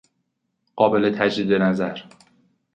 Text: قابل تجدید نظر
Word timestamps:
قابل 0.75 1.09
تجدید 1.19 1.53
نظر 1.53 1.99